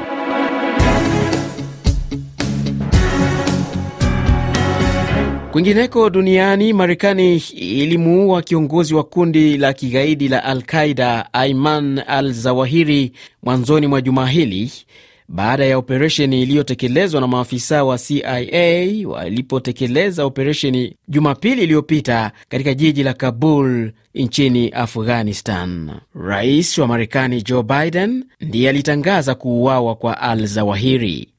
Kwingineko 5.51 6.09
duniani, 6.09 6.73
Marekani 6.73 7.37
ilimuua 7.55 8.41
kiongozi 8.41 8.95
wa 8.95 9.03
kundi 9.03 9.57
la 9.57 9.73
kigaidi 9.73 10.27
la 10.27 10.43
Al 10.43 10.61
Qaida 10.63 11.33
Aiman 11.33 12.01
al 12.07 12.31
Zawahiri 12.33 13.11
mwanzoni 13.43 13.87
mwa 13.87 14.01
juma 14.01 14.27
hili 14.27 14.71
baada 15.27 15.65
ya 15.65 15.77
operesheni 15.77 16.41
iliyotekelezwa 16.41 17.21
na 17.21 17.27
maafisa 17.27 17.83
wa 17.83 17.97
CIA 17.97 19.07
walipotekeleza 19.07 20.25
operesheni 20.25 20.95
Jumapili 21.07 21.63
iliyopita 21.63 22.31
katika 22.49 22.73
jiji 22.73 23.03
la 23.03 23.13
Kabul 23.13 23.91
nchini 24.15 24.69
Afghanistan. 24.69 25.91
Rais 26.15 26.77
wa 26.77 26.87
Marekani 26.87 27.41
Joe 27.41 27.63
Biden 27.63 28.23
ndiye 28.41 28.69
alitangaza 28.69 29.35
kuuawa 29.35 29.95
kwa 29.95 30.21
Al 30.21 30.45
Zawahiri. 30.47 31.29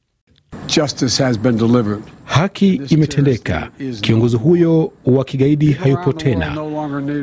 Haki 2.25 2.81
imetendeka. 2.89 3.67
Kiongozi 4.01 4.37
huyo 4.37 4.91
wa 5.05 5.23
kigaidi 5.25 5.71
hayupo 5.71 6.13
tena. 6.13 6.61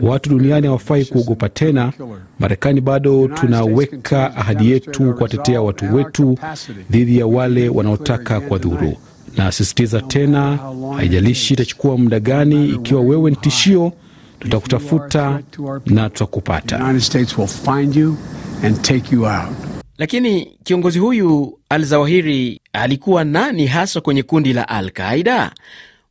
Watu 0.03 0.31
duniani 0.31 0.67
hawafai 0.67 1.05
kuogopa 1.05 1.49
tena. 1.49 1.93
Marekani 2.38 2.81
bado 2.81 3.29
tunaweka 3.29 4.37
ahadi 4.37 4.71
yetu 4.71 5.15
kuwatetea 5.15 5.62
watu 5.62 5.95
wetu 5.95 6.38
dhidi 6.91 7.19
ya 7.19 7.26
wale 7.26 7.69
wanaotaka 7.69 8.41
kwa 8.41 8.59
dhuru. 8.59 8.97
Nasisitiza 9.37 10.00
tena, 10.00 10.59
haijalishi 10.97 11.55
itachukua 11.55 11.99
muda 11.99 12.21
gani, 12.21 12.69
ikiwa 12.69 13.00
wewe 13.00 13.30
ni 13.30 13.37
tishio, 13.37 13.93
tutakutafuta 14.41 15.41
na 15.87 16.11
tutakupata. 16.11 16.78
Lakini 19.99 20.45
kiongozi 20.65 20.99
huyu 20.99 21.59
Al 21.69 21.85
Zawahiri 21.85 22.61
alikuwa 22.73 23.25
nani 23.25 23.67
haswa 23.67 24.02
kwenye 24.02 24.23
kundi 24.23 24.52
la 24.52 24.69
Al 24.69 24.91
Qaida? 24.91 25.52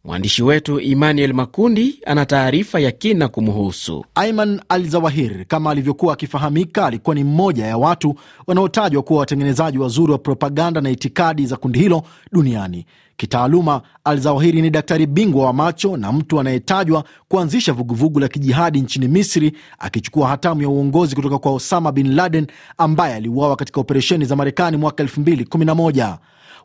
Mwandishi 0.03 0.43
wetu 0.43 0.79
Emmanuel 0.79 1.33
Makundi 1.33 1.99
ana 2.05 2.25
taarifa 2.25 2.79
ya 2.79 2.91
kina 2.91 3.27
kumuhusu. 3.27 4.05
Aiman 4.15 4.61
al 4.69 4.87
Zawahir, 4.87 5.45
kama 5.45 5.71
alivyokuwa 5.71 6.13
akifahamika, 6.13 6.85
alikuwa 6.85 7.15
ni 7.15 7.23
mmoja 7.23 7.65
ya 7.65 7.77
watu 7.77 8.15
wanaotajwa 8.47 9.03
kuwa 9.03 9.19
watengenezaji 9.19 9.77
wazuri 9.77 10.11
wa 10.11 10.17
propaganda 10.17 10.81
na 10.81 10.89
itikadi 10.89 11.45
za 11.45 11.55
kundi 11.57 11.79
hilo 11.79 12.03
duniani. 12.31 12.85
Kitaaluma, 13.17 13.81
Al 14.03 14.19
Zawahiri 14.19 14.61
ni 14.61 14.69
daktari 14.69 15.05
bingwa 15.07 15.45
wa 15.45 15.53
macho 15.53 15.97
na 15.97 16.11
mtu 16.11 16.39
anayetajwa 16.39 17.03
kuanzisha 17.27 17.73
vuguvugu 17.73 18.19
la 18.19 18.27
kijihadi 18.27 18.81
nchini 18.81 19.07
Misri, 19.07 19.51
akichukua 19.79 20.27
hatamu 20.27 20.61
ya 20.61 20.69
uongozi 20.69 21.15
kutoka 21.15 21.37
kwa 21.39 21.51
Osama 21.51 21.91
bin 21.91 22.15
Laden 22.15 22.47
ambaye 22.77 23.15
aliuawa 23.15 23.55
katika 23.55 23.81
operesheni 23.81 24.25
za 24.25 24.35
Marekani 24.35 24.77
mwaka 24.77 25.03
2011. 25.03 26.17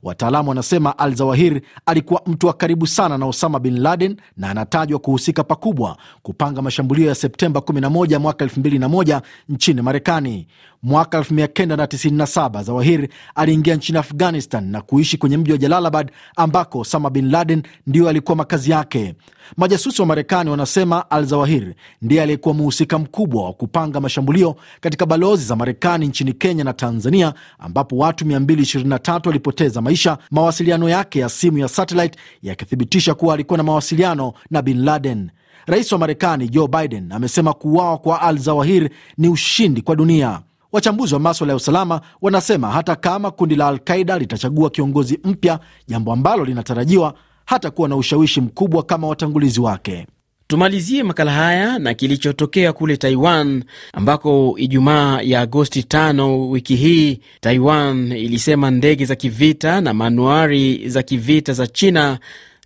Wataalamu 0.03 0.49
wanasema 0.49 0.99
Al 0.99 1.15
Zawahir 1.15 1.61
alikuwa 1.87 2.23
mtu 2.27 2.47
wa 2.47 2.53
karibu 2.53 2.87
sana 2.87 3.19
na 3.19 3.27
Osama 3.27 3.59
bin 3.61 3.81
Laden 3.81 4.17
na 4.37 4.51
anatajwa 4.51 4.99
kuhusika 4.99 5.45
pakubwa 5.45 5.97
kupanga 6.23 6.63
mashambulio 6.63 7.09
ya 7.09 7.15
Septemba 7.15 7.61
11 7.61 8.19
mwaka 8.19 8.45
2001 8.45 9.21
nchini 9.49 9.83
Marekani. 9.83 10.47
Mwaka 10.83 11.19
1997 11.19 12.63
Zawahir 12.63 13.09
aliingia 13.35 13.75
nchini 13.75 13.99
Afghanistan 13.99 14.65
na 14.71 14.81
kuishi 14.83 15.19
kwenye 15.19 15.37
mji 15.37 15.53
wa 15.53 15.59
Jalalabad 15.59 16.11
ambako 16.37 16.79
Osama 16.79 17.11
bin 17.11 17.31
Laden 17.31 17.63
ndiyo 17.87 18.09
alikuwa 18.09 18.37
makazi 18.37 18.71
yake. 18.71 19.15
Majasusi 19.57 20.01
wa 20.03 20.07
Marekani 20.07 20.51
wanasema 20.51 21.11
Al 21.11 21.25
Zawahir 21.25 21.75
ndiye 22.03 22.23
aliyekuwa 22.23 22.55
mhusika 22.55 22.99
mkubwa 22.99 23.45
wa 23.45 23.53
kupanga 23.53 24.01
mashambulio 24.01 24.57
katika 24.81 25.07
balozi 25.07 25.45
za 25.45 25.57
Marekani 25.57 26.07
nchini 26.07 26.33
Kenya 26.33 26.65
na 26.65 26.73
Tanzania, 26.73 27.35
ambapo 27.59 27.97
watu 27.97 28.25
223 28.25 29.27
walipoteza 29.27 29.81
maisha, 29.81 30.19
mawasiliano 30.31 30.89
yake 30.89 31.19
ya 31.19 31.29
simu 31.29 31.59
ya 31.59 31.69
satellite 31.69 32.19
yakithibitisha 32.43 33.15
kuwa 33.15 33.35
alikuwa 33.35 33.57
na 33.57 33.63
mawasiliano 33.63 34.33
na 34.51 34.63
bin 34.63 34.85
Laden. 34.85 35.31
Rais 35.67 35.93
wa 35.93 35.99
Marekani 35.99 36.49
Joe 36.49 36.69
Biden 36.69 37.13
amesema 37.13 37.53
kuuawa 37.53 37.99
kwa 37.99 38.21
Al 38.23 38.39
Zawahir 38.39 38.91
ni 39.19 39.29
ushindi 39.29 39.83
kwa 39.83 39.97
dunia. 39.97 40.41
Wachambuzi 40.73 41.15
wa 41.15 41.21
maswala 41.21 41.53
ya 41.53 41.57
usalama 41.57 42.01
wanasema 42.23 42.71
hata 42.71 42.97
kama 42.97 43.31
kundi 43.31 43.55
la 43.57 43.69
Alqaida 43.69 44.19
litachagua 44.19 44.71
kiongozi 44.71 45.21
mpya, 45.25 45.61
jambo 45.89 46.13
ambalo 46.13 46.45
linatarajiwa 46.45 47.15
hata 47.47 47.71
kuwa 47.71 47.89
na 47.89 47.97
ushawishi 47.97 48.41
mkubwa 48.41 48.83
kama 48.83 49.07
watangulizi 49.09 49.61
wake. 49.61 50.07
Tumalizie 50.47 51.03
makala 51.03 51.33
haya 51.33 51.79
na 51.79 51.95
kilichotokea 51.95 52.73
kule 52.73 52.97
Taiwan 52.97 53.65
ambako 53.93 54.55
Ijumaa 54.59 55.21
ya 55.23 55.41
Agosti 55.41 55.81
5 55.81 56.51
wiki 56.51 56.77
hii 56.77 57.21
Taiwan 57.41 58.13
ilisema 58.13 58.71
ndege 58.71 59.05
za 59.05 59.15
kivita 59.17 59.81
na 59.81 59.95
manuari 59.95 60.89
za 60.89 61.03
kivita 61.03 61.53
za 61.53 61.67
China 61.67 62.19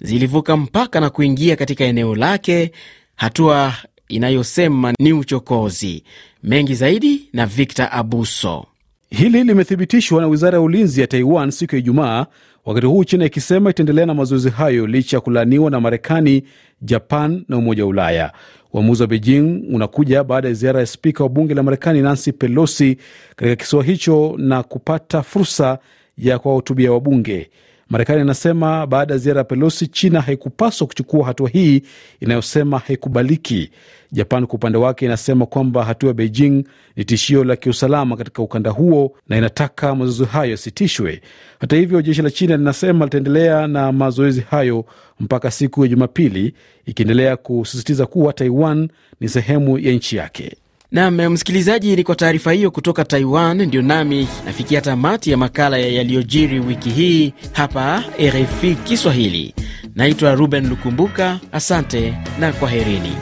zilivuka 0.02 0.56
mpaka 0.56 1.00
na 1.00 1.10
kuingia 1.10 1.56
katika 1.56 1.84
eneo 1.84 2.14
lake, 2.14 2.72
hatua 3.16 3.72
inayosema 4.08 4.92
ni 4.98 5.12
uchokozi. 5.12 6.04
Mengi 6.42 6.74
zaidi 6.74 7.28
na 7.32 7.46
Victor 7.46 7.88
Abuso. 7.92 8.66
Hili 9.10 9.44
limethibitishwa 9.44 10.20
na 10.20 10.26
wizara 10.28 10.56
ya 10.58 10.62
ulinzi 10.62 11.00
ya 11.00 11.06
Taiwan 11.06 11.50
siku 11.50 11.74
ya 11.74 11.78
Ijumaa, 11.78 12.26
wakati 12.64 12.86
huu 12.86 13.04
China 13.04 13.24
ikisema 13.24 13.70
itaendelea 13.70 14.06
na 14.06 14.14
mazoezi 14.14 14.50
hayo 14.50 14.86
licha 14.86 15.16
ya 15.16 15.20
kulaaniwa 15.20 15.70
na 15.70 15.80
Marekani, 15.80 16.42
Japan 16.82 17.44
na 17.48 17.56
Umoja 17.56 17.82
wa 17.82 17.88
Ulaya. 17.88 18.32
Uamuzi 18.72 19.02
wa 19.02 19.06
Beijing 19.08 19.62
unakuja 19.72 20.24
baada 20.24 20.48
ya 20.48 20.54
ziara 20.54 20.80
ya 20.80 20.86
spika 20.86 21.22
wa 21.24 21.28
bunge 21.28 21.54
la 21.54 21.62
Marekani 21.62 22.00
Nancy 22.00 22.32
Pelosi 22.32 22.96
katika 23.36 23.56
kisiwa 23.56 23.84
hicho 23.84 24.34
na 24.38 24.62
kupata 24.62 25.22
fursa 25.22 25.78
ya 26.18 26.38
kuwahutubia 26.38 26.92
wabunge. 26.92 27.50
Marekani 27.88 28.20
inasema 28.20 28.86
baada 28.86 29.14
ya 29.14 29.18
ziara 29.18 29.38
ya 29.38 29.44
Pelosi, 29.44 29.86
China 29.86 30.20
haikupaswa 30.20 30.86
kuchukua 30.86 31.26
hatua 31.26 31.48
hii 31.48 31.82
inayosema 32.20 32.78
haikubaliki. 32.78 33.70
Japan 34.12 34.46
kwa 34.46 34.54
upande 34.54 34.78
wake 34.78 35.04
inasema 35.04 35.46
kwamba 35.46 35.84
hatua 35.84 36.08
ya 36.08 36.14
Beijing 36.14 36.64
ni 36.96 37.04
tishio 37.04 37.44
la 37.44 37.56
kiusalama 37.56 38.16
katika 38.16 38.42
ukanda 38.42 38.70
huo 38.70 39.12
na 39.28 39.36
inataka 39.38 39.94
mazoezi 39.94 40.24
hayo 40.24 40.50
yasitishwe. 40.50 41.20
Hata 41.58 41.76
hivyo, 41.76 42.02
jeshi 42.02 42.22
la 42.22 42.30
China 42.30 42.56
linasema 42.56 43.04
litaendelea 43.04 43.66
na 43.66 43.92
mazoezi 43.92 44.40
hayo 44.50 44.84
mpaka 45.20 45.50
siku 45.50 45.82
ya 45.82 45.88
Jumapili, 45.88 46.54
ikiendelea 46.86 47.36
kusisitiza 47.36 48.06
kuwa 48.06 48.32
Taiwan 48.32 48.88
ni 49.20 49.28
sehemu 49.28 49.78
ya 49.78 49.92
nchi 49.92 50.16
yake. 50.16 50.56
Nam 50.94 51.14
msikilizaji, 51.30 51.96
ni 51.96 52.04
kwa 52.04 52.14
taarifa 52.14 52.52
hiyo 52.52 52.70
kutoka 52.70 53.04
Taiwan 53.04 53.62
ndio 53.66 53.82
nami 53.82 54.28
nafikia 54.46 54.80
tamati 54.80 55.30
ya 55.30 55.36
makala 55.36 55.78
ya 55.78 55.88
yaliyojiri 55.88 56.60
wiki 56.60 56.90
hii 56.90 57.32
hapa 57.52 58.04
RFI 58.20 58.74
Kiswahili. 58.74 59.54
Naitwa 59.94 60.34
Ruben 60.34 60.68
Lukumbuka, 60.68 61.38
asante 61.52 62.14
na 62.40 62.52
kwaherini. 62.52 63.12